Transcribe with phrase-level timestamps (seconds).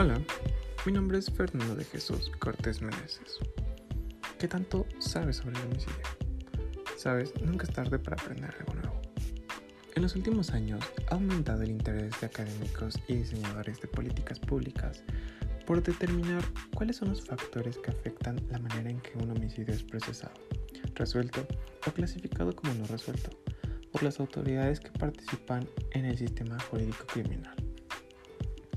[0.00, 0.22] Hola,
[0.86, 3.40] mi nombre es Fernando de Jesús Cortés Meneses.
[4.38, 6.04] ¿Qué tanto sabes sobre el homicidio?
[6.96, 9.02] Sabes, nunca es tarde para aprender algo nuevo.
[9.96, 15.02] En los últimos años ha aumentado el interés de académicos y diseñadores de políticas públicas
[15.66, 16.44] por determinar
[16.76, 20.34] cuáles son los factores que afectan la manera en que un homicidio es procesado,
[20.94, 21.44] resuelto
[21.84, 23.30] o clasificado como no resuelto
[23.90, 27.57] por las autoridades que participan en el sistema jurídico criminal.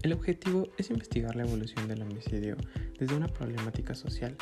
[0.03, 2.57] El objetivo es investigar la evolución del homicidio
[2.97, 4.35] desde una problemática social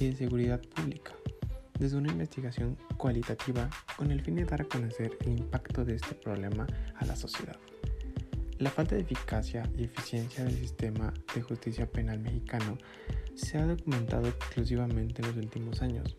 [0.00, 1.12] y de seguridad pública,
[1.78, 6.16] desde una investigación cualitativa con el fin de dar a conocer el impacto de este
[6.16, 6.66] problema
[6.96, 7.56] a la sociedad.
[8.58, 12.76] La falta de eficacia y eficiencia del sistema de justicia penal mexicano
[13.36, 16.16] se ha documentado exclusivamente en los últimos años,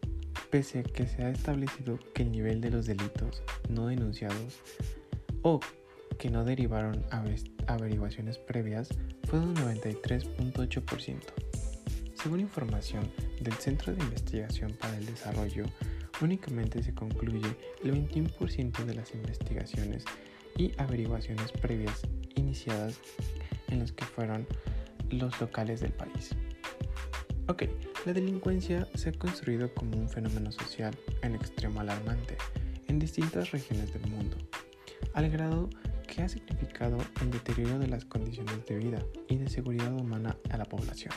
[0.49, 4.61] pese a que se ha establecido que el nivel de los delitos no denunciados
[5.41, 5.59] o
[6.17, 7.03] que no derivaron
[7.67, 8.89] averiguaciones previas
[9.25, 11.19] fue de un 93.8%.
[12.15, 15.65] Según información del Centro de Investigación para el Desarrollo,
[16.21, 20.03] únicamente se concluye el 21% de las investigaciones
[20.57, 22.01] y averiguaciones previas
[22.35, 22.99] iniciadas
[23.69, 24.47] en los que fueron
[25.09, 26.31] los locales del país.
[27.47, 27.63] Ok,
[28.05, 32.37] la delincuencia se ha construido como un fenómeno social en extremo alarmante
[32.87, 34.37] en distintas regiones del mundo,
[35.13, 35.69] al grado
[36.07, 40.57] que ha significado el deterioro de las condiciones de vida y de seguridad humana a
[40.57, 41.13] la población.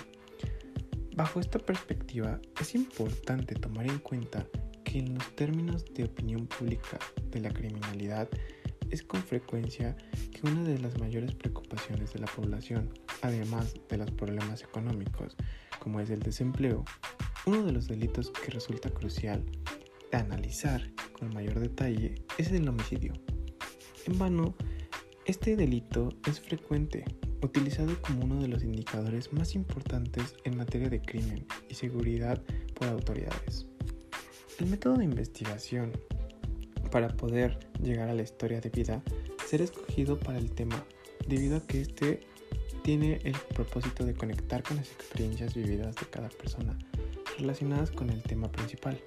[1.16, 4.46] Bajo esta perspectiva, es importante tomar en cuenta
[4.84, 6.98] que en los términos de opinión pública
[7.30, 8.28] de la criminalidad
[8.90, 9.96] es con frecuencia
[10.32, 15.36] que una de las mayores preocupaciones de la población, además de los problemas económicos,
[15.78, 16.84] como es el desempleo,
[17.46, 19.44] uno de los delitos que resulta crucial
[20.10, 23.14] de analizar con mayor detalle es el homicidio.
[24.06, 24.54] En vano,
[25.26, 27.04] este delito es frecuente,
[27.42, 32.42] utilizado como uno de los indicadores más importantes en materia de crimen y seguridad
[32.74, 33.66] por autoridades.
[34.58, 35.92] El método de investigación
[36.90, 39.02] para poder llegar a la historia de vida
[39.46, 40.84] será escogido para el tema,
[41.28, 42.20] debido a que este
[42.82, 46.78] tiene el propósito de conectar con las experiencias vividas de cada persona
[47.38, 49.00] relacionadas con el tema principal.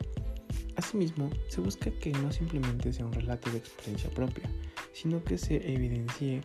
[0.76, 4.50] Asimismo, se busca que no simplemente sea un relato de experiencia propia,
[4.94, 6.42] sino que se evidencie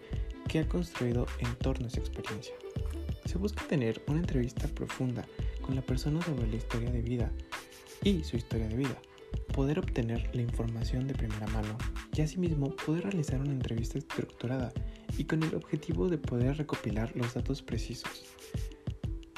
[0.48, 2.54] que ha construido en torno a esa experiencia.
[3.24, 5.26] Se busca tener una entrevista profunda
[5.60, 7.30] con la persona sobre la historia de vida
[8.02, 9.00] y su historia de vida,
[9.52, 11.76] poder obtener la información de primera mano
[12.14, 14.72] y asimismo poder realizar una entrevista estructurada
[15.16, 18.24] y con el objetivo de poder recopilar los datos precisos.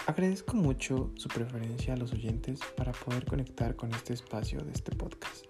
[0.06, 4.94] Agradezco mucho su preferencia a los oyentes para poder conectar con este espacio de este
[4.96, 5.44] podcast.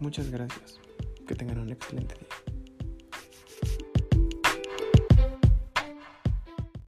[0.00, 0.78] Muchas gracias.
[1.26, 2.43] Que tengan un excelente día.